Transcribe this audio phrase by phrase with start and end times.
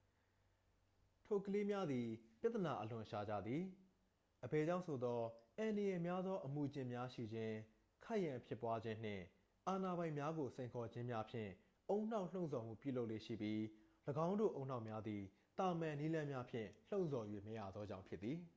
[1.26, 2.06] "ထိုကလေးများသည်
[2.40, 3.62] ပြဿနာအလွန်ရှာကြသည်
[4.44, 5.22] အဘယ်ကြောင့်ဆိုသော်
[5.58, 7.54] "အန္တရာယ်များသော အမူအကျင့်များရှိခြင်း၊
[8.04, 9.22] ခိုက်ရန်ဖြစ်ပွားခြင်းနှင့်
[9.68, 11.50] အာဏာပိုင်များကို စိန်ခေါ်ခြင်းများ""ဖြင့်
[11.94, 13.60] ဦးနှောက်လှုံ့ဆော်ရန်ပြုလုပ်လေ့ရှိပြီး
[14.26, 15.22] ၎င်းတို့ဦးနှောက်များသည်
[15.58, 18.38] သာမန် နည်းလမ်းများဖြင့် လှုံ့ဆော်၍မရသောကြောင့်ဖြစ်သည်။